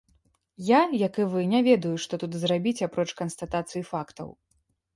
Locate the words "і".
1.23-1.25